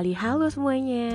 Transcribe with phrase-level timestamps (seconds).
[0.00, 1.12] Hali halo semuanya.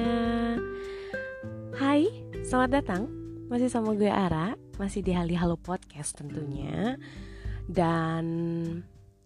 [1.74, 2.06] Hai,
[2.46, 3.10] selamat datang.
[3.50, 4.54] Masih sama gue Ara.
[4.78, 6.94] Masih di Hali Halo Podcast tentunya.
[7.66, 8.30] Dan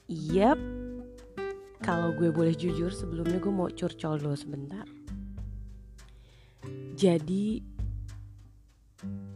[0.07, 0.55] Yep
[1.83, 4.87] Kalau gue boleh jujur sebelumnya gue mau curcol dulu sebentar.
[6.95, 7.59] Jadi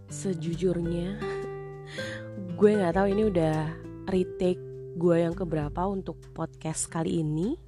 [0.07, 1.19] Sejujurnya
[2.63, 3.75] Gue gak tahu ini udah
[4.07, 4.63] retake
[4.95, 7.59] gue yang keberapa untuk podcast kali ini.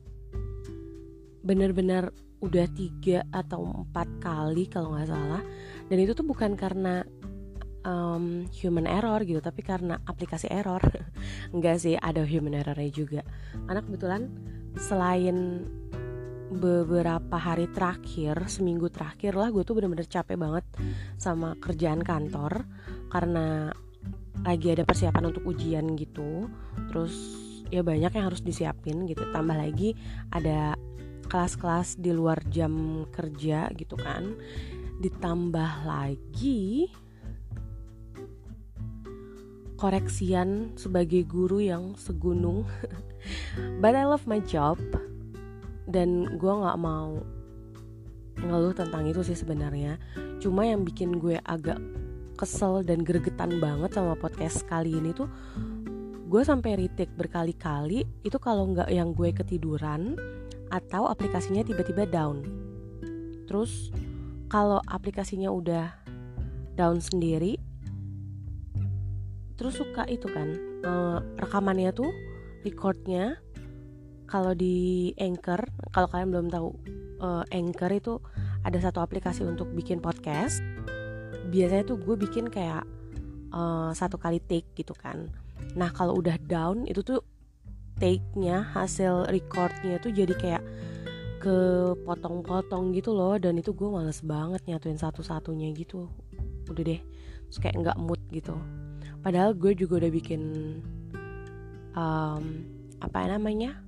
[1.44, 5.42] Bener-bener udah tiga atau empat kali kalau nggak salah.
[5.90, 7.02] Dan itu tuh bukan karena
[7.86, 10.82] um, human error gitu tapi karena aplikasi error.
[11.56, 13.22] Enggak sih ada human errornya juga.
[13.66, 14.22] Karena kebetulan
[14.78, 15.66] selain
[16.46, 20.66] beberapa hari terakhir seminggu terakhir lah gue tuh bener-bener capek banget
[21.18, 22.66] sama kerjaan kantor.
[23.10, 23.74] Karena
[24.46, 26.46] lagi ada persiapan untuk ujian gitu.
[26.94, 27.14] Terus
[27.74, 29.26] ya banyak yang harus disiapin gitu.
[29.34, 29.98] Tambah lagi
[30.30, 30.78] ada
[31.28, 34.38] kelas-kelas di luar jam kerja gitu kan
[35.00, 36.88] ditambah lagi
[39.76, 42.64] koreksian sebagai guru yang segunung.
[43.84, 44.80] But I love my job
[45.86, 47.20] dan gue nggak mau
[48.40, 50.00] ngeluh tentang itu sih sebenarnya.
[50.40, 51.80] Cuma yang bikin gue agak
[52.36, 55.28] kesel dan gregetan banget sama podcast kali ini tuh
[56.26, 60.20] gue sampai retake berkali-kali itu kalau nggak yang gue ketiduran
[60.70, 62.42] atau aplikasinya tiba-tiba down.
[63.46, 63.94] Terus
[64.50, 65.94] kalau aplikasinya udah
[66.76, 67.58] down sendiri,
[69.56, 72.10] terus suka itu kan uh, rekamannya tuh
[72.66, 73.40] recordnya
[74.26, 76.68] kalau di Anchor, kalau kalian belum tahu
[77.22, 78.14] uh, Anchor itu
[78.66, 80.66] ada satu aplikasi untuk bikin podcast.
[81.54, 82.84] Biasanya tuh gue bikin kayak
[83.54, 85.30] uh, satu kali take gitu kan.
[85.78, 87.22] Nah kalau udah down itu tuh
[87.96, 90.64] take-nya hasil recordnya tuh jadi kayak
[91.40, 91.58] ke
[92.04, 93.38] potong-potong gitu loh.
[93.38, 96.10] Dan itu gue males banget nyatuin satu-satunya gitu.
[96.68, 97.02] Udah deh
[97.46, 98.58] terus kayak nggak mood gitu.
[99.22, 100.42] Padahal gue juga udah bikin
[101.94, 102.44] um,
[103.02, 103.80] apa namanya?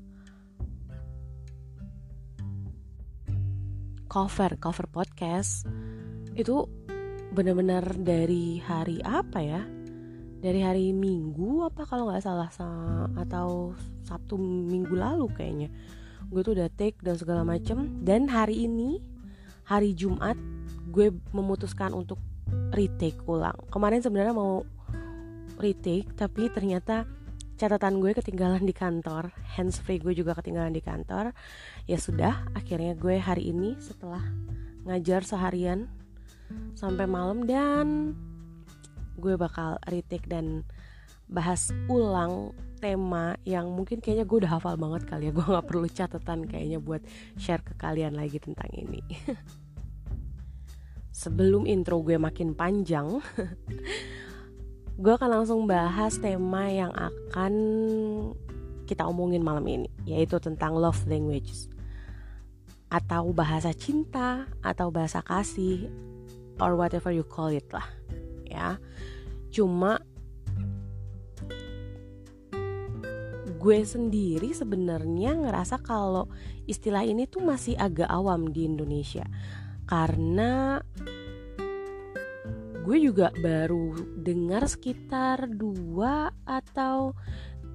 [4.07, 5.67] Cover cover podcast.
[6.37, 6.69] Itu
[7.33, 9.61] bener-bener dari hari apa ya
[10.37, 12.49] dari hari Minggu apa kalau nggak salah
[13.17, 13.73] atau
[14.05, 15.69] Sabtu minggu lalu kayaknya.
[16.31, 18.03] Gue tuh udah take dan segala macem.
[18.03, 19.03] Dan hari ini
[19.67, 20.39] hari Jumat
[20.87, 22.21] gue memutuskan untuk
[22.71, 23.57] retake ulang.
[23.67, 24.63] Kemarin sebenarnya mau
[25.59, 27.03] retake tapi ternyata
[27.57, 29.33] catatan gue ketinggalan di kantor.
[29.57, 31.35] Hands free gue juga ketinggalan di kantor.
[31.89, 34.21] Ya sudah akhirnya gue hari ini setelah
[34.87, 35.91] ngajar seharian
[36.79, 38.15] sampai malam dan
[39.17, 40.63] gue bakal retake dan
[41.27, 45.31] bahas ulang tema yang mungkin kayaknya gue udah hafal banget kali ya.
[45.37, 47.01] Gue nggak perlu catatan kayaknya buat
[47.35, 49.01] share ke kalian lagi tentang ini.
[51.25, 53.17] Sebelum intro gue makin panjang
[55.01, 57.53] gue akan langsung bahas tema yang akan
[58.89, 61.69] kita omongin malam ini yaitu tentang love language
[62.89, 65.85] atau bahasa cinta atau bahasa kasih
[66.57, 67.85] or whatever you call it lah
[68.47, 68.79] ya.
[69.51, 69.99] Cuma
[73.57, 76.29] gue sendiri sebenarnya ngerasa kalau
[76.69, 79.25] istilah ini tuh masih agak awam di Indonesia.
[79.87, 80.79] Karena
[82.87, 87.11] gue juga baru dengar sekitar dua atau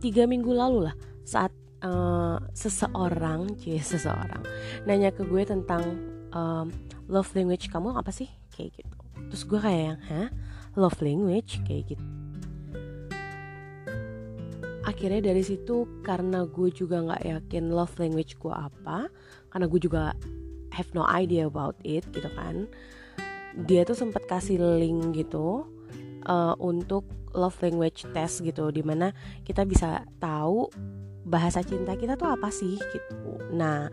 [0.00, 0.96] tiga minggu lalu lah
[1.28, 1.52] saat
[1.84, 4.40] uh, seseorang, cie seseorang
[4.88, 5.84] nanya ke gue tentang
[6.32, 6.72] um,
[7.12, 8.30] love language kamu apa sih?
[8.54, 8.96] Kayak gitu.
[9.28, 10.28] Terus gue kayak yang, hah,
[10.76, 12.04] love language kayak gitu.
[14.82, 19.06] Akhirnya dari situ karena gue juga nggak yakin love language gue apa
[19.50, 20.12] karena gue juga
[20.74, 22.66] have no idea about it gitu kan
[23.52, 25.68] dia tuh sempat kasih link gitu
[26.24, 27.04] uh, untuk
[27.36, 29.12] love language test gitu di mana
[29.44, 30.72] kita bisa tahu
[31.22, 33.38] bahasa cinta kita tuh apa sih gitu.
[33.52, 33.88] Nah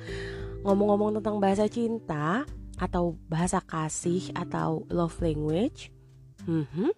[0.64, 2.44] ngomong-ngomong tentang bahasa cinta
[2.80, 5.92] atau bahasa kasih atau love language
[6.50, 6.92] hmm,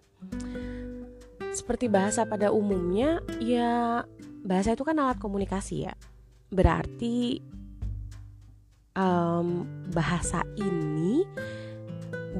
[1.52, 4.02] seperti bahasa pada umumnya, ya
[4.42, 5.94] bahasa itu kan alat komunikasi ya.
[6.48, 7.40] Berarti
[8.96, 11.24] um, bahasa ini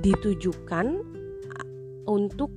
[0.00, 0.86] ditujukan
[2.08, 2.50] untuk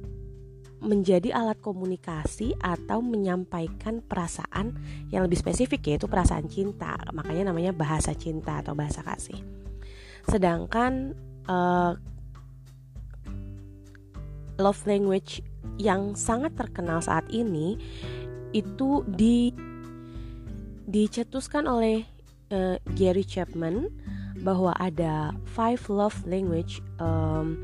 [0.85, 4.77] menjadi alat komunikasi atau menyampaikan perasaan
[5.09, 6.93] yang lebih spesifik yaitu perasaan cinta.
[7.09, 9.39] Makanya namanya bahasa cinta atau bahasa kasih.
[10.29, 11.17] Sedangkan
[11.49, 11.97] uh,
[14.59, 15.43] love language
[15.75, 17.75] yang sangat terkenal saat ini
[18.55, 19.51] itu di
[20.87, 22.07] dicetuskan oleh
[22.55, 23.91] uh, Gary Chapman
[24.39, 27.59] bahwa ada five love language um,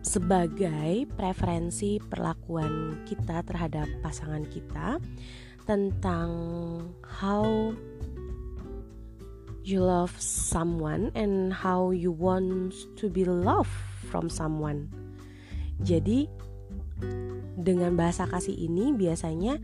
[0.00, 4.96] sebagai preferensi perlakuan kita terhadap pasangan kita
[5.68, 6.30] tentang
[7.04, 7.72] how
[9.62, 13.70] you love someone and how you want to be loved
[14.08, 14.99] from someone.
[15.80, 16.28] Jadi
[17.60, 19.60] dengan bahasa kasih ini biasanya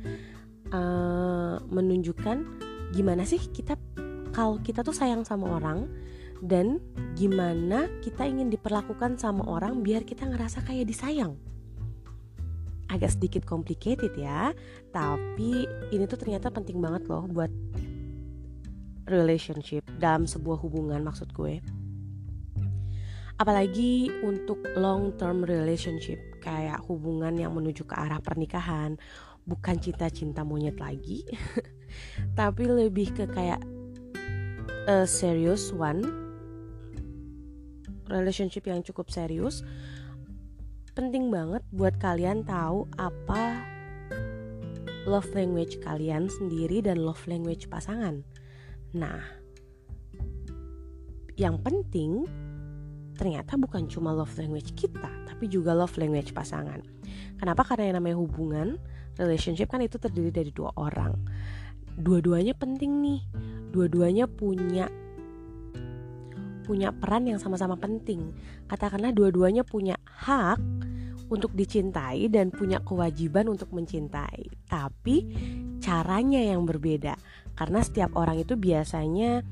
[0.73, 2.37] uh, menunjukkan
[2.93, 3.75] gimana sih kita
[4.37, 5.89] kalau kita tuh sayang sama orang
[6.45, 6.77] dan
[7.17, 11.41] gimana kita ingin diperlakukan sama orang biar kita ngerasa kayak disayang.
[12.87, 14.55] Agak sedikit complicated ya,
[14.95, 17.51] tapi ini tuh ternyata penting banget loh buat
[19.11, 21.59] relationship dalam sebuah hubungan maksud gue.
[23.37, 28.97] Apalagi untuk long term relationship kayak hubungan yang menuju ke arah pernikahan,
[29.45, 31.29] bukan cinta-cinta monyet lagi,
[32.39, 33.61] tapi lebih ke kayak
[34.87, 36.01] a serious one
[38.07, 39.67] relationship yang cukup serius
[40.95, 43.61] penting banget buat kalian tahu apa
[45.05, 48.25] love language kalian sendiri dan love language pasangan.
[48.97, 49.21] Nah,
[51.37, 52.25] yang penting
[53.17, 56.81] ternyata bukan cuma love language kita, tapi juga love language pasangan.
[57.37, 57.65] Kenapa?
[57.65, 58.77] Karena yang namanya hubungan,
[59.17, 61.17] relationship kan itu terdiri dari dua orang.
[61.97, 63.21] Dua-duanya penting nih.
[63.73, 64.89] Dua-duanya punya
[66.67, 68.35] punya peran yang sama-sama penting.
[68.67, 70.59] Katakanlah dua-duanya punya hak
[71.31, 74.51] untuk dicintai dan punya kewajiban untuk mencintai.
[74.67, 75.17] Tapi
[75.79, 77.15] caranya yang berbeda.
[77.55, 79.47] Karena setiap orang itu biasanya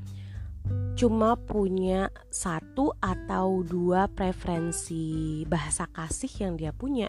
[0.95, 2.64] cuma punya satu
[2.99, 7.07] atau dua preferensi bahasa kasih yang dia punya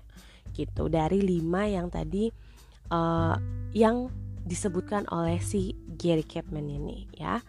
[0.54, 2.30] gitu dari lima yang tadi
[2.94, 3.36] uh,
[3.74, 4.08] yang
[4.46, 7.42] disebutkan oleh si Gary Chapman ini ya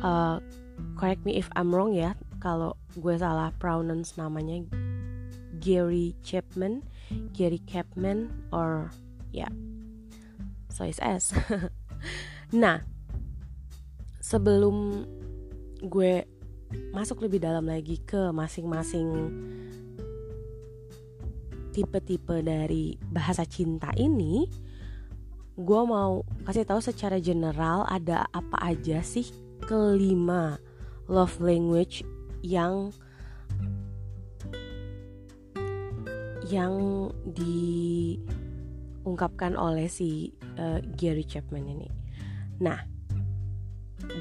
[0.00, 0.40] uh,
[0.96, 4.64] correct me if I'm wrong ya kalau gue salah pronounce namanya
[5.60, 6.80] Gary Chapman,
[7.36, 8.88] Gary Chapman or
[9.30, 9.52] ya yeah.
[10.72, 11.36] so it's S.
[12.56, 12.80] nah,
[14.24, 15.04] sebelum
[15.84, 16.24] gue
[16.90, 19.08] masuk lebih dalam lagi ke masing-masing
[21.70, 24.50] tipe-tipe dari bahasa cinta ini,
[25.54, 29.30] gue mau kasih tahu secara general ada apa aja sih
[29.64, 30.58] kelima
[31.06, 32.02] love language
[32.42, 32.90] yang
[36.50, 37.06] yang
[39.06, 41.86] diungkapkan oleh si uh, Gary Chapman ini.
[42.58, 42.89] Nah,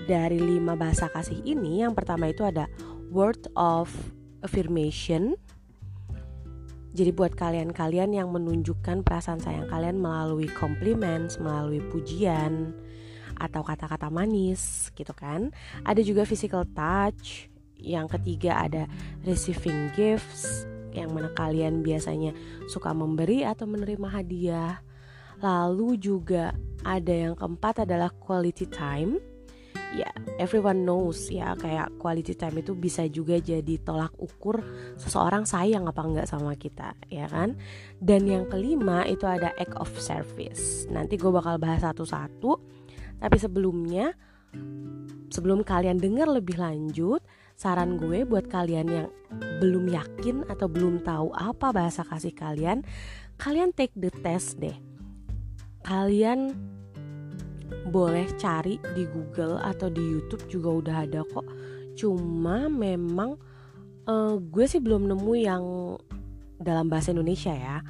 [0.07, 2.65] dari lima bahasa kasih ini, yang pertama itu ada
[3.09, 3.89] word of
[4.45, 5.35] affirmation.
[6.89, 12.73] Jadi buat kalian-kalian yang menunjukkan perasaan sayang kalian melalui compliments, melalui pujian,
[13.37, 15.53] atau kata-kata manis gitu kan.
[15.85, 17.47] Ada juga physical touch.
[17.79, 18.83] Yang ketiga ada
[19.23, 22.35] receiving gifts yang mana kalian biasanya
[22.67, 24.83] suka memberi atau menerima hadiah.
[25.39, 26.51] Lalu juga
[26.83, 29.21] ada yang keempat adalah quality time.
[29.89, 34.61] Ya, everyone knows ya kayak quality time itu bisa juga jadi tolak ukur
[35.01, 37.57] seseorang sayang apa enggak sama kita, ya kan?
[37.97, 40.85] Dan yang kelima itu ada act of service.
[40.93, 42.79] Nanti gue bakal bahas satu-satu
[43.19, 44.15] tapi sebelumnya,
[45.27, 47.19] sebelum kalian dengar lebih lanjut,
[47.59, 49.07] saran gue buat kalian yang
[49.59, 52.87] belum yakin atau belum tahu apa bahasa kasih kalian,
[53.35, 54.75] kalian take the test deh.
[55.83, 56.55] Kalian
[57.89, 61.45] boleh cari di Google atau di YouTube juga udah ada kok.
[61.97, 63.35] Cuma memang
[64.07, 65.63] uh, gue sih belum nemu yang
[66.59, 67.81] dalam bahasa Indonesia ya.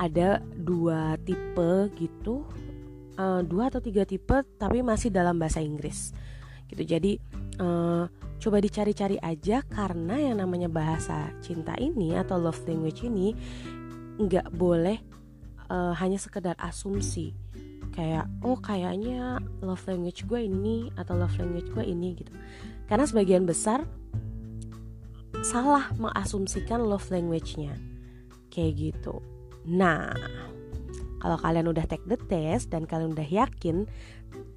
[0.00, 2.48] Ada dua tipe gitu
[3.18, 6.14] uh, dua atau tiga tipe tapi masih dalam bahasa Inggris
[6.70, 7.20] gitu jadi
[7.60, 8.08] uh,
[8.40, 13.36] coba dicari-cari aja karena yang namanya bahasa cinta ini atau love language ini
[14.16, 14.98] nggak boleh
[15.68, 17.36] uh, hanya sekedar asumsi
[17.92, 22.32] kayak oh kayaknya love language gue ini atau love language gue ini gitu.
[22.88, 23.84] Karena sebagian besar
[25.44, 27.76] salah mengasumsikan love language-nya.
[28.52, 29.20] Kayak gitu.
[29.68, 30.12] Nah
[31.22, 33.86] kalau kalian udah take the test dan kalian udah yakin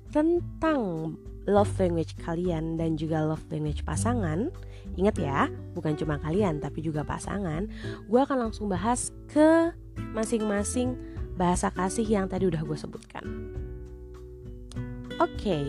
[0.09, 1.13] tentang
[1.45, 4.49] love language kalian dan juga love language pasangan,
[4.97, 5.45] ingat ya,
[5.77, 7.69] bukan cuma kalian tapi juga pasangan,
[8.09, 9.69] gue akan langsung bahas ke
[10.17, 10.97] masing-masing
[11.35, 13.23] bahasa kasih yang tadi udah gue sebutkan.
[15.15, 15.65] Oke, okay,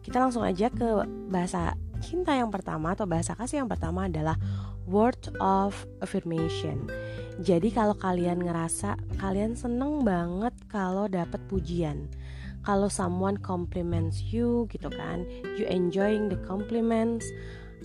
[0.00, 4.36] kita langsung aja ke bahasa cinta yang pertama atau bahasa kasih yang pertama adalah
[4.88, 6.88] word of affirmation.
[7.40, 12.10] Jadi kalau kalian ngerasa kalian seneng banget kalau dapat pujian,
[12.66, 15.24] kalau someone compliments you gitu kan,
[15.56, 17.24] you enjoying the compliments,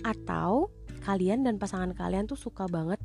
[0.02, 0.68] atau
[1.02, 3.00] kalian dan pasangan kalian tuh suka banget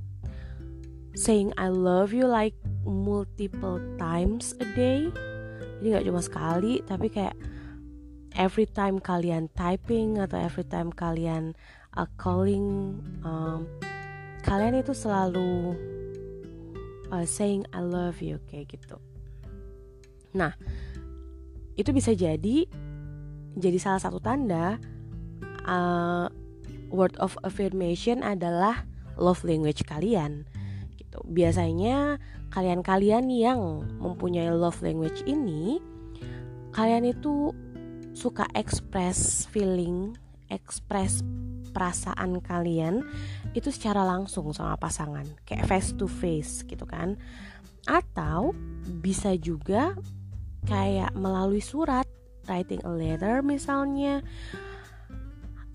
[1.13, 5.07] saying I love you like multiple times a day.
[5.79, 7.35] Jadi nggak cuma sekali tapi kayak
[8.37, 11.57] every time kalian typing atau every time kalian
[11.97, 13.67] uh, calling um,
[14.43, 15.75] kalian itu selalu
[17.11, 18.97] uh, saying I love you kayak gitu.
[20.33, 20.55] Nah
[21.77, 22.69] itu bisa jadi
[23.53, 24.77] jadi salah satu tanda
[25.65, 26.29] uh,
[26.93, 28.85] word of affirmation adalah
[29.17, 30.45] love language kalian
[31.13, 32.17] gitu biasanya
[32.49, 35.77] kalian-kalian yang mempunyai love language ini
[36.73, 37.53] kalian itu
[38.17, 40.17] suka express feeling,
[40.49, 41.21] express
[41.73, 43.05] perasaan kalian
[43.57, 47.17] itu secara langsung sama pasangan, kayak face to face gitu kan.
[47.85, 48.57] Atau
[49.01, 49.97] bisa juga
[50.65, 52.05] kayak melalui surat,
[52.45, 54.21] writing a letter misalnya.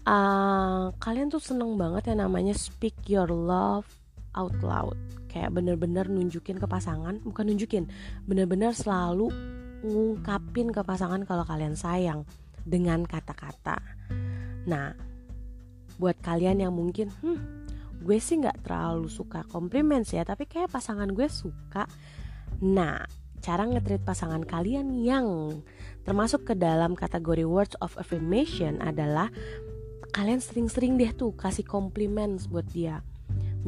[0.08, 3.84] Uh, kalian tuh seneng banget yang namanya speak your love
[4.32, 4.96] out loud
[5.28, 7.84] kayak bener-bener nunjukin ke pasangan bukan nunjukin
[8.24, 9.30] bener-bener selalu
[9.84, 12.26] ngungkapin ke pasangan kalau kalian sayang
[12.66, 13.78] dengan kata-kata.
[14.68, 14.92] Nah,
[15.96, 17.38] buat kalian yang mungkin, hmm,
[18.02, 21.86] gue sih nggak terlalu suka komplimen ya, tapi kayak pasangan gue suka.
[22.60, 23.06] Nah,
[23.40, 25.58] cara ngetrit pasangan kalian yang
[26.02, 29.30] termasuk ke dalam kategori words of affirmation adalah
[30.10, 33.00] kalian sering-sering deh tuh kasih komplimen buat dia.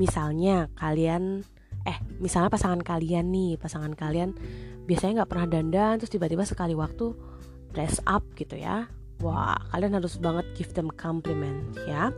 [0.00, 1.45] Misalnya kalian,
[1.85, 4.33] eh, misalnya pasangan kalian nih, pasangan kalian
[4.88, 7.12] biasanya nggak pernah dandan terus tiba-tiba sekali waktu
[7.76, 8.88] dress up gitu ya.
[9.21, 12.09] Wah kalian harus banget give them compliment ya.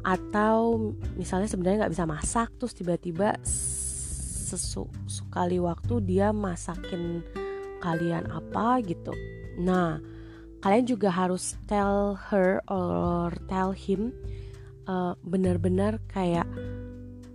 [0.00, 7.20] Atau misalnya sebenarnya nggak bisa masak terus tiba-tiba sesu sekali waktu dia masakin
[7.84, 9.12] kalian apa gitu.
[9.60, 10.00] Nah
[10.64, 14.16] kalian juga harus tell her or tell him
[14.88, 16.48] uh, benar-benar kayak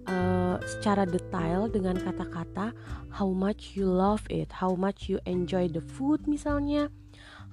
[0.10, 2.74] uh, secara detail dengan kata-kata
[3.14, 6.90] how much you love it, how much you enjoy the food misalnya,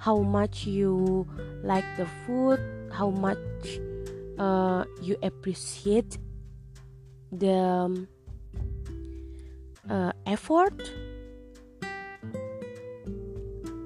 [0.00, 1.24] how much you
[1.60, 2.58] like the food,
[2.88, 3.40] how much
[4.40, 6.16] uh, you appreciate
[7.32, 7.92] the
[9.88, 10.76] uh, effort.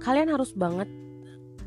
[0.01, 0.89] Kalian harus banget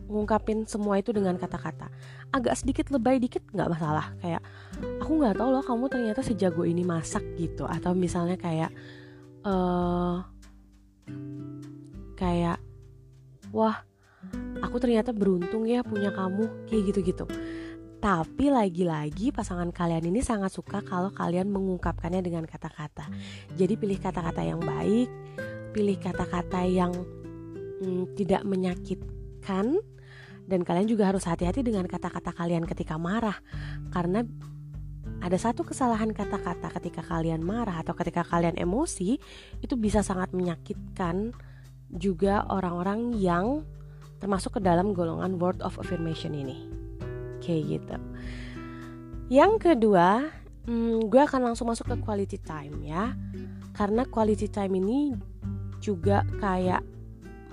[0.10, 1.90] ngungkapin semua itu dengan kata-kata
[2.34, 4.12] agak sedikit lebay dikit nggak masalah.
[4.20, 4.42] Kayak
[5.00, 7.70] aku nggak tahu loh kamu ternyata sejago ini masak gitu.
[7.70, 8.74] Atau misalnya kayak
[9.46, 10.26] uh,
[12.18, 12.58] kayak
[13.54, 13.86] wah
[14.66, 17.30] aku ternyata beruntung ya punya kamu kayak gitu-gitu.
[18.04, 23.08] Tapi lagi-lagi pasangan kalian ini sangat suka kalau kalian mengungkapkannya dengan kata-kata.
[23.56, 25.08] Jadi pilih kata-kata yang baik,
[25.72, 26.92] pilih kata-kata yang
[27.80, 29.80] hmm, tidak menyakitkan,
[30.48, 33.40] dan kalian juga harus hati-hati dengan kata-kata kalian ketika marah.
[33.92, 34.24] Karena
[35.24, 39.16] ada satu kesalahan kata-kata ketika kalian marah atau ketika kalian emosi
[39.64, 41.32] itu bisa sangat menyakitkan
[41.88, 43.64] juga orang-orang yang
[44.20, 46.68] termasuk ke dalam golongan word of affirmation ini.
[47.40, 47.96] Kayak gitu.
[49.32, 50.28] Yang kedua
[50.68, 53.16] hmm, gue akan langsung masuk ke quality time ya.
[53.74, 55.00] Karena quality time ini
[55.80, 56.84] juga kayak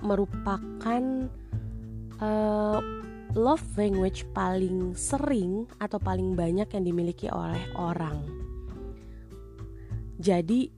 [0.03, 1.03] merupakan
[2.21, 2.79] uh,
[3.33, 8.21] love language paling sering atau paling banyak yang dimiliki oleh orang.
[10.21, 10.69] Jadi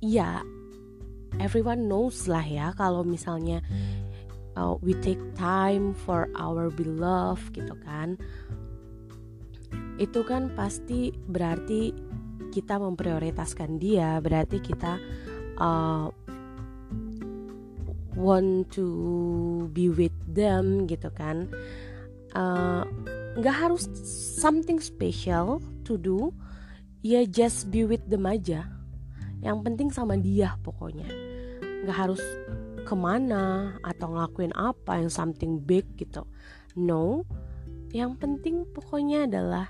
[0.00, 0.40] ya
[1.36, 3.60] everyone knows lah ya kalau misalnya
[4.56, 8.16] uh, we take time for our beloved gitu kan.
[10.00, 11.92] Itu kan pasti berarti
[12.50, 14.98] kita memprioritaskan dia, berarti kita
[15.60, 16.08] uh,
[18.20, 18.86] want to
[19.72, 21.48] be with them gitu kan.
[22.36, 22.84] Uh,
[23.40, 23.88] nggak uh, harus
[24.38, 26.30] something special to do
[27.00, 28.68] ya just be with them aja.
[29.40, 31.08] Yang penting sama dia pokoknya.
[31.88, 32.22] Nggak harus
[32.84, 36.28] ke mana atau ngelakuin apa yang something big gitu.
[36.76, 37.24] No
[37.90, 39.66] yang penting pokoknya adalah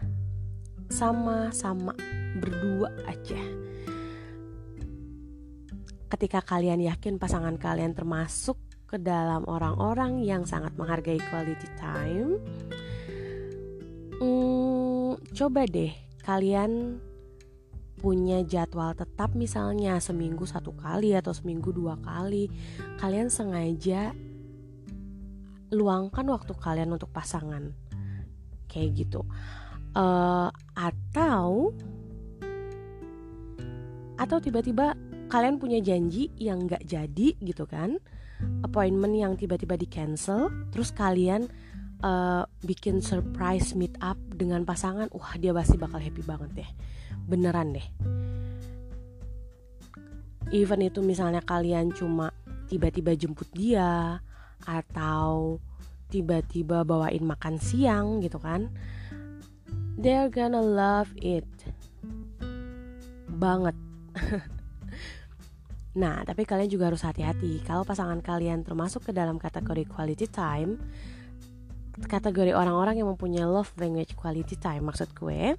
[0.93, 1.97] sama-sama
[2.37, 3.41] berdua aja
[6.11, 8.59] ketika kalian yakin pasangan kalian termasuk
[8.91, 12.43] ke dalam orang-orang yang sangat menghargai quality time,
[14.19, 15.95] hmm, coba deh
[16.27, 16.99] kalian
[18.03, 22.51] punya jadwal tetap misalnya seminggu satu kali atau seminggu dua kali,
[22.99, 24.11] kalian sengaja
[25.71, 27.71] luangkan waktu kalian untuk pasangan,
[28.67, 29.23] kayak gitu,
[29.95, 31.71] uh, atau
[34.19, 34.99] atau tiba-tiba
[35.31, 37.97] kalian punya janji yang nggak jadi gitu kan
[38.67, 41.47] appointment yang tiba-tiba di cancel terus kalian
[42.05, 46.71] uh, bikin surprise meet up dengan pasangan, wah dia pasti bakal happy banget deh.
[47.29, 47.87] Beneran deh.
[50.51, 52.35] Even itu misalnya kalian cuma
[52.67, 54.19] tiba-tiba jemput dia
[54.67, 55.63] atau
[56.11, 58.67] tiba-tiba bawain makan siang gitu kan.
[60.01, 61.47] They're gonna love it
[63.31, 63.77] banget.
[65.97, 67.63] nah, tapi kalian juga harus hati-hati.
[67.67, 70.79] Kalau pasangan kalian termasuk ke dalam kategori quality time
[72.01, 75.53] kategori orang-orang yang mempunyai love language quality time maksud gue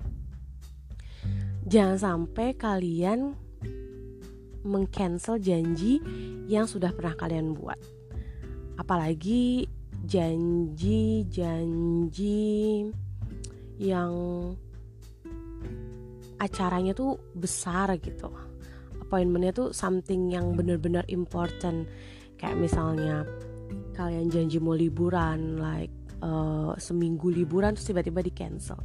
[1.69, 3.38] jangan sampai kalian
[4.61, 6.01] mengcancel janji
[6.45, 7.77] yang sudah pernah kalian buat.
[8.77, 9.65] Apalagi
[10.05, 11.29] janji-janji
[13.81, 14.13] yang
[16.41, 18.29] acaranya tuh besar gitu
[19.12, 21.84] appointmentnya tuh something yang bener-bener important.
[22.39, 23.27] Kayak misalnya
[23.91, 25.91] kalian janji mau liburan like
[26.24, 28.80] uh, seminggu liburan terus tiba-tiba di cancel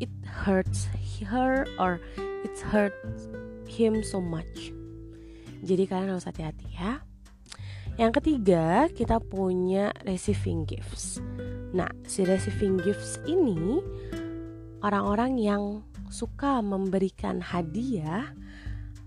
[0.00, 0.88] it hurts
[1.20, 3.28] her or it hurts
[3.68, 4.72] him so much.
[5.60, 7.04] Jadi kalian harus hati-hati ya.
[8.00, 11.20] Yang ketiga kita punya receiving gifts.
[11.76, 13.84] Nah si receiving gifts ini
[14.80, 18.30] orang-orang yang suka memberikan hadiah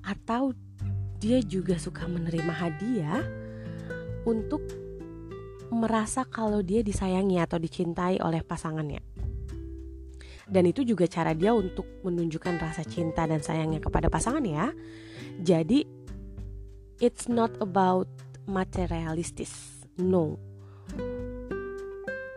[0.10, 0.58] atau
[1.22, 3.22] dia juga suka menerima hadiah
[4.26, 4.66] untuk
[5.70, 9.06] merasa kalau dia disayangi atau dicintai oleh pasangannya.
[10.50, 14.74] Dan itu juga cara dia untuk menunjukkan rasa cinta dan sayangnya kepada pasangan ya.
[15.38, 15.86] Jadi
[16.98, 18.10] it's not about
[18.50, 19.86] materialistis.
[20.02, 20.42] No.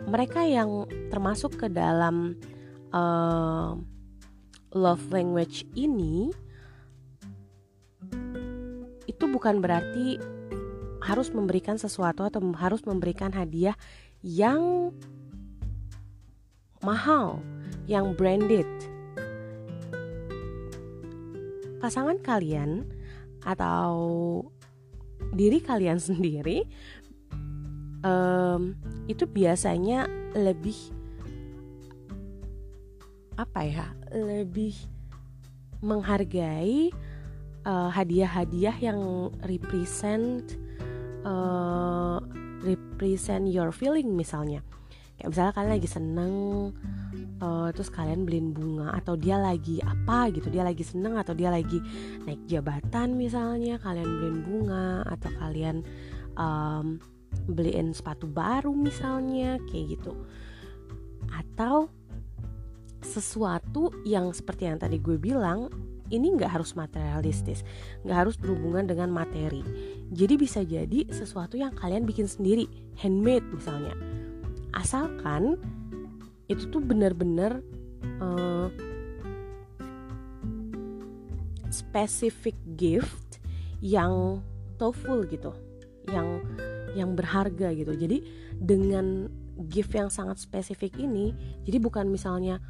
[0.04, 2.36] Mereka yang termasuk ke dalam
[2.92, 3.80] uh,
[4.76, 6.28] love language ini
[9.22, 10.18] itu bukan berarti
[10.98, 13.78] harus memberikan sesuatu atau harus memberikan hadiah
[14.18, 14.90] yang
[16.82, 17.38] mahal,
[17.86, 18.66] yang branded.
[21.78, 22.82] Pasangan kalian
[23.46, 23.94] atau
[25.38, 26.66] diri kalian sendiri
[28.02, 28.74] um,
[29.06, 30.74] itu biasanya lebih
[33.38, 34.74] apa ya, lebih
[35.78, 36.90] menghargai
[37.66, 40.58] uh, hadiah-hadiah yang represent
[41.26, 42.18] uh,
[42.62, 44.62] represent your feeling misalnya.
[45.18, 46.34] Kayak misalnya kalian lagi seneng
[47.42, 51.50] uh, terus kalian beliin bunga atau dia lagi apa gitu dia lagi seneng atau dia
[51.50, 51.78] lagi
[52.26, 55.76] naik jabatan misalnya kalian beliin bunga atau kalian
[56.38, 56.98] um,
[57.50, 60.12] beliin sepatu baru misalnya kayak gitu.
[61.32, 61.90] Atau
[63.02, 65.66] sesuatu yang seperti yang tadi gue bilang
[66.12, 67.64] ini nggak harus materialistis,
[68.04, 69.64] nggak harus berhubungan dengan materi.
[70.12, 72.68] Jadi bisa jadi sesuatu yang kalian bikin sendiri,
[73.00, 73.96] handmade misalnya.
[74.76, 75.56] Asalkan
[76.52, 77.64] itu tuh benar-benar
[78.20, 78.68] uh,
[81.72, 83.40] specific gift
[83.80, 84.44] yang
[84.76, 85.56] thoughtful gitu,
[86.12, 86.44] yang
[86.92, 87.96] yang berharga gitu.
[87.96, 88.20] Jadi
[88.60, 89.32] dengan
[89.72, 91.32] gift yang sangat spesifik ini,
[91.64, 92.60] jadi bukan misalnya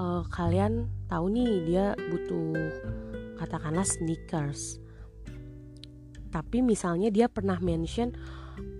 [0.00, 2.56] uh, kalian tahu nih dia butuh
[3.40, 4.80] katakanlah sneakers.
[6.32, 8.12] Tapi misalnya dia pernah mention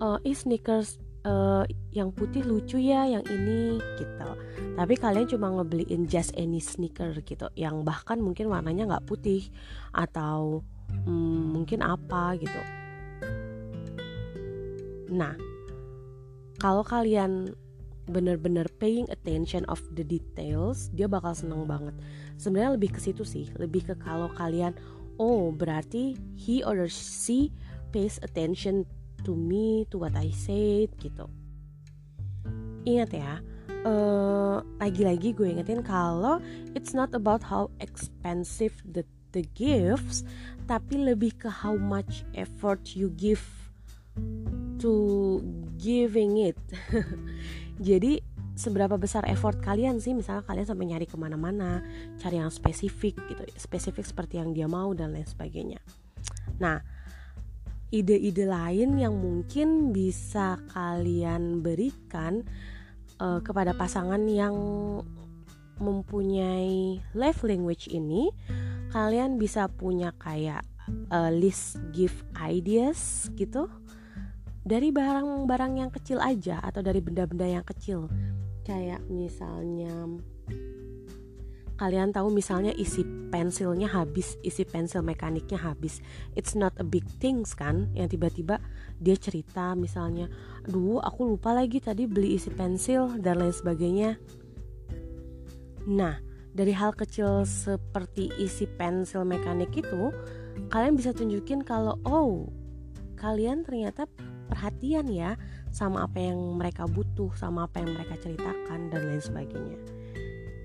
[0.01, 4.29] uh, sneakers uh, yang putih lucu ya yang ini gitu.
[4.77, 9.49] Tapi kalian cuma ngebeliin just any sneaker gitu yang bahkan mungkin warnanya nggak putih
[9.91, 10.61] atau
[11.05, 12.61] hmm, mungkin apa gitu.
[15.13, 15.33] Nah
[16.57, 17.53] kalau kalian
[18.07, 21.95] bener-bener paying attention of the details dia bakal seneng banget.
[22.39, 24.73] Sebenarnya lebih ke situ sih lebih ke kalau kalian
[25.19, 27.51] oh berarti he or she
[27.91, 28.87] pays attention
[29.27, 31.27] to me to what I said gitu.
[32.87, 33.43] Ingat ya
[33.87, 36.41] uh, lagi-lagi gue ingetin kalau
[36.73, 39.03] it's not about how expensive the
[39.35, 40.23] the gifts
[40.65, 43.43] tapi lebih ke how much effort you give
[44.79, 45.39] to
[45.77, 46.57] giving it
[47.77, 48.19] Jadi
[48.57, 50.17] seberapa besar effort kalian sih?
[50.17, 51.85] Misalnya kalian sampai nyari ke mana-mana
[52.17, 55.81] cari yang spesifik gitu spesifik seperti yang dia mau dan lain sebagainya.
[56.57, 56.81] Nah
[57.87, 62.43] ide-ide lain yang mungkin bisa kalian berikan
[63.23, 64.55] uh, kepada pasangan yang
[65.77, 68.33] mempunyai love language ini
[68.91, 70.65] kalian bisa punya kayak
[71.13, 73.69] uh, list gift ideas gitu
[74.67, 78.11] dari barang-barang yang kecil aja atau dari benda-benda yang kecil.
[78.67, 80.19] Kayak misalnya
[81.79, 86.03] kalian tahu misalnya isi pensilnya habis isi pensil mekaniknya habis.
[86.35, 87.95] It's not a big things kan?
[87.95, 88.59] Yang tiba-tiba
[88.99, 90.27] dia cerita misalnya
[90.67, 94.19] duh aku lupa lagi tadi beli isi pensil dan lain sebagainya.
[95.87, 96.19] Nah
[96.51, 100.11] dari hal kecil seperti isi pensil mekanik itu
[100.73, 102.51] kalian bisa tunjukin kalau oh
[103.15, 104.09] kalian ternyata
[104.47, 105.35] perhatian ya
[105.69, 109.79] sama apa yang mereka butuh sama apa yang mereka ceritakan dan lain sebagainya.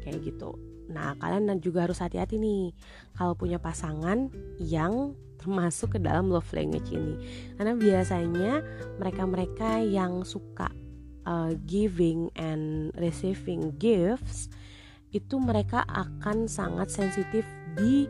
[0.07, 0.57] Kayak gitu.
[0.88, 2.73] Nah kalian juga harus hati-hati nih.
[3.18, 4.31] Kalau punya pasangan
[4.62, 7.18] yang termasuk ke dalam love language ini.
[7.59, 8.62] Karena biasanya
[9.03, 10.71] mereka-mereka yang suka
[11.27, 14.47] uh, giving and receiving gifts
[15.12, 17.45] itu mereka akan sangat sensitif
[17.77, 18.09] di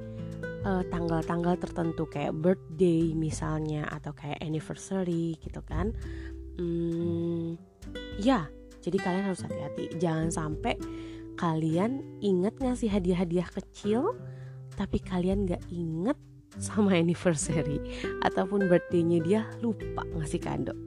[0.65, 5.95] uh, tanggal-tanggal tertentu kayak birthday misalnya atau kayak anniversary gitu kan.
[6.59, 7.57] Hmm,
[8.21, 8.47] ya
[8.83, 9.97] jadi kalian harus hati-hati.
[10.03, 10.75] Jangan sampai
[11.39, 14.15] kalian inget ngasih hadiah-hadiah kecil
[14.77, 16.19] tapi kalian gak inget
[16.61, 17.81] sama anniversary
[18.21, 20.75] ataupun birthday-nya dia lupa ngasih kado.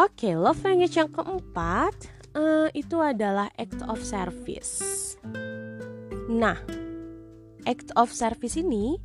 [0.00, 1.94] Oke, okay, love language yang keempat
[2.32, 5.14] uh, itu adalah act of service.
[6.32, 6.56] Nah,
[7.66, 8.98] act of service ini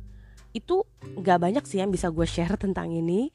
[0.56, 0.82] itu
[1.20, 3.30] gak banyak sih yang bisa gue share tentang ini.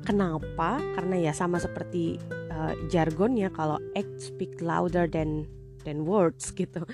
[0.00, 0.80] Kenapa?
[0.96, 2.16] Karena ya sama seperti
[2.48, 5.44] uh, jargonnya kalau act speak louder than
[5.84, 6.84] than words gitu.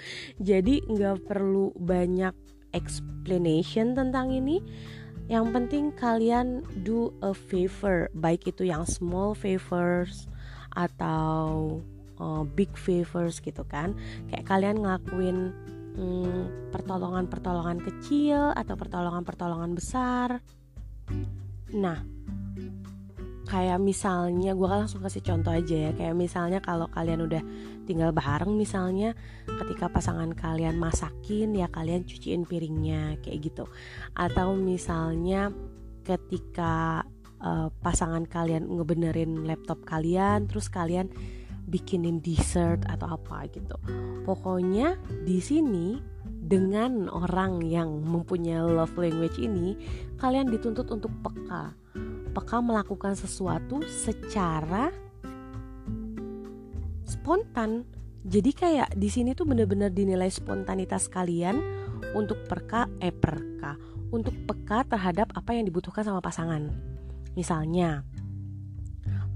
[0.43, 2.35] Jadi nggak perlu banyak
[2.75, 4.61] explanation tentang ini.
[5.27, 10.31] Yang penting kalian do a favor, baik itu yang small favors
[10.79, 11.83] atau
[12.23, 13.95] uh, big favors gitu kan.
[14.31, 15.51] Kayak kalian ngelakuin
[15.97, 20.39] hmm, pertolongan-pertolongan kecil atau pertolongan-pertolongan besar.
[21.73, 21.99] Nah,
[23.47, 27.43] kayak misalnya gue langsung kasih contoh aja ya kayak misalnya kalau kalian udah
[27.87, 29.15] tinggal bareng misalnya
[29.47, 33.65] ketika pasangan kalian masakin ya kalian cuciin piringnya kayak gitu
[34.19, 35.55] atau misalnya
[36.03, 37.07] ketika
[37.39, 41.07] uh, pasangan kalian ngebenerin laptop kalian terus kalian
[41.67, 43.77] bikinin dessert atau apa gitu
[44.23, 49.75] pokoknya di sini dengan orang yang mempunyai love language ini
[50.19, 51.75] kalian dituntut untuk peka
[52.37, 54.93] apakah melakukan sesuatu secara
[57.09, 57.89] spontan.
[58.29, 61.57] Jadi kayak di sini tuh bener-bener dinilai spontanitas kalian
[62.13, 63.81] untuk perka eh perka
[64.13, 66.69] untuk peka terhadap apa yang dibutuhkan sama pasangan.
[67.39, 68.05] Misalnya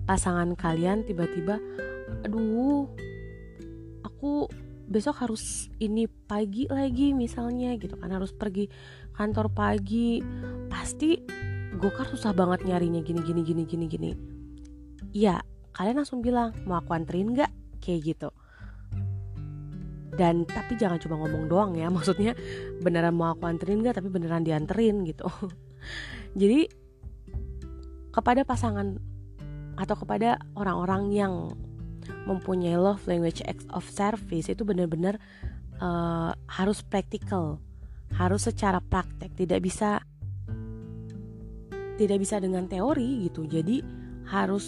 [0.05, 1.57] pasangan kalian tiba-tiba
[2.27, 2.89] aduh
[4.07, 4.51] aku
[4.91, 8.67] besok harus ini pagi lagi misalnya gitu kan harus pergi
[9.15, 10.19] kantor pagi.
[10.67, 11.15] Pasti
[11.79, 14.11] gokar susah banget nyarinya gini gini gini gini gini.
[15.15, 15.39] Ya
[15.79, 17.51] kalian langsung bilang mau aku anterin nggak?
[17.79, 18.29] Kayak gitu.
[20.11, 22.35] Dan tapi jangan cuma ngomong doang ya maksudnya
[22.83, 25.31] beneran mau aku anterin nggak tapi beneran dianterin gitu.
[26.41, 26.67] Jadi
[28.11, 28.99] kepada pasangan
[29.79, 31.35] atau kepada orang-orang yang
[32.27, 33.43] mempunyai love language
[33.73, 35.19] of service itu benar-benar
[35.81, 37.59] uh, harus praktikal
[38.15, 40.03] harus secara praktek tidak bisa
[42.01, 43.45] tidak bisa dengan teori gitu.
[43.45, 43.85] Jadi
[44.33, 44.65] harus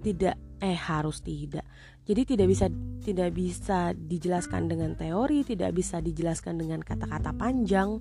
[0.00, 1.66] tidak eh harus tidak.
[2.06, 2.66] Jadi tidak bisa
[3.02, 7.98] tidak bisa dijelaskan dengan teori tidak bisa dijelaskan dengan kata-kata panjang.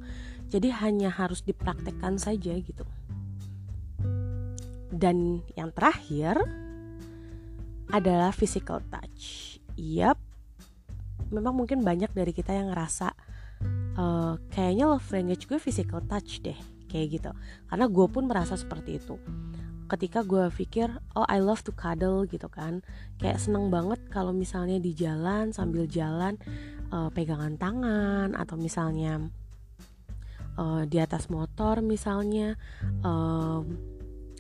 [0.50, 2.86] Jadi hanya harus dipraktekkan saja gitu.
[4.90, 6.42] Dan yang terakhir
[7.90, 9.58] adalah physical touch.
[9.78, 10.18] Yap.
[11.30, 13.14] Memang mungkin banyak dari kita yang ngerasa
[13.98, 16.58] uh, kayaknya love language gue physical touch deh
[16.90, 17.32] kayak gitu.
[17.70, 19.18] Karena gue pun merasa seperti itu.
[19.90, 22.82] Ketika gue pikir oh I love to cuddle gitu kan.
[23.22, 26.38] Kayak seneng banget kalau misalnya di jalan sambil jalan
[26.94, 29.30] uh, pegangan tangan atau misalnya
[30.58, 32.58] uh, di atas motor misalnya
[33.06, 33.62] uh,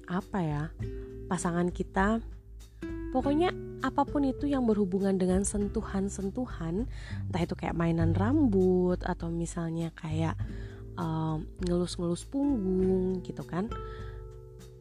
[0.09, 0.63] apa ya
[1.29, 2.21] pasangan kita
[3.09, 6.85] pokoknya apa pun itu yang berhubungan dengan sentuhan-sentuhan
[7.31, 10.35] entah itu kayak mainan rambut atau misalnya kayak
[11.63, 13.71] ngelus-ngelus punggung gitu kan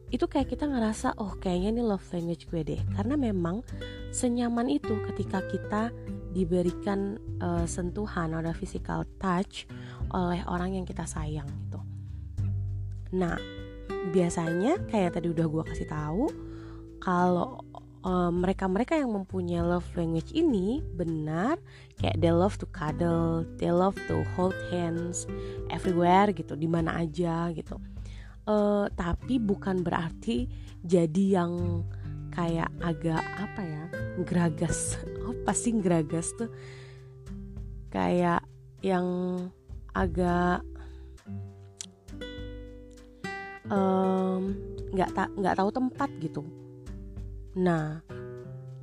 [0.09, 2.81] itu kayak kita ngerasa oh kayaknya ini love language gue deh.
[2.97, 3.61] Karena memang
[4.09, 5.93] senyaman itu ketika kita
[6.33, 9.69] diberikan uh, sentuhan atau physical touch
[10.17, 11.81] oleh orang yang kita sayang gitu.
[13.21, 13.37] Nah
[14.09, 16.25] biasanya kayak tadi udah gue kasih tahu
[17.05, 17.61] kalau
[18.07, 21.59] mereka-mereka uh, yang mempunyai love language ini benar
[21.99, 25.27] kayak they love to cuddle, they love to hold hands
[25.73, 27.77] everywhere gitu, di mana aja gitu.
[28.49, 30.49] Uh, tapi bukan berarti
[30.81, 31.85] jadi yang
[32.33, 33.85] kayak agak apa ya,
[34.23, 34.97] geragas.
[35.29, 36.49] Apa sih geragas tuh?
[37.89, 38.45] kayak
[38.85, 39.07] yang
[39.97, 40.61] agak
[43.69, 46.41] nggak um, nggak tahu tempat gitu
[47.59, 47.99] nah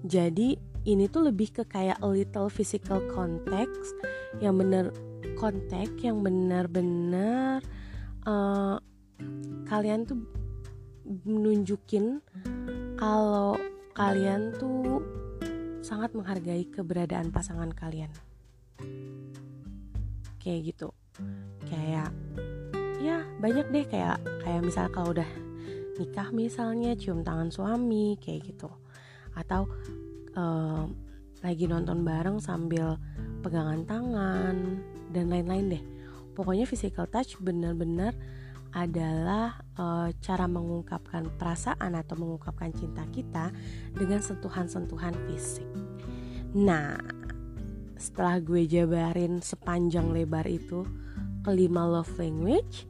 [0.04, 3.96] jadi ini tuh lebih ke kayak a little physical context
[4.44, 4.94] yang bener
[5.40, 7.64] konteks yang benar-benar
[8.28, 8.78] uh,
[9.66, 10.22] kalian tuh
[11.26, 12.22] menunjukin
[12.98, 13.58] kalau
[13.94, 15.02] kalian tuh
[15.86, 18.10] sangat menghargai keberadaan pasangan kalian.
[20.42, 20.90] Kayak gitu.
[21.70, 22.10] Kayak
[22.98, 25.30] ya banyak deh kayak kayak misal kalau udah
[26.00, 28.70] nikah misalnya cium tangan suami kayak gitu
[29.36, 29.68] atau
[30.36, 30.88] uh,
[31.44, 32.98] lagi nonton bareng sambil
[33.44, 34.82] pegangan tangan
[35.12, 35.84] dan lain-lain deh
[36.36, 38.12] pokoknya physical touch benar-benar
[38.76, 43.56] adalah uh, cara mengungkapkan perasaan atau mengungkapkan cinta kita
[43.96, 45.64] dengan sentuhan-sentuhan fisik.
[46.52, 47.00] Nah,
[47.96, 50.84] setelah gue jabarin sepanjang lebar itu
[51.48, 52.84] kelima love language,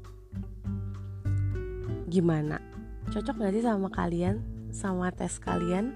[2.10, 2.58] gimana?
[3.16, 4.44] Cocok gak sih sama kalian,
[4.76, 5.96] sama tes kalian?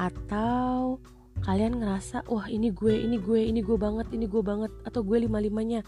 [0.00, 1.04] Atau
[1.44, 5.28] kalian ngerasa, wah ini gue, ini gue, ini gue banget, ini gue banget, atau gue
[5.28, 5.84] lima-limanya?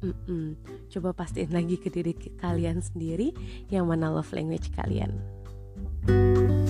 [0.00, 0.56] Mm-mm.
[0.88, 3.36] Coba pastiin lagi ke diri kalian sendiri
[3.68, 5.12] yang mana love language kalian.
[6.06, 6.65] thank you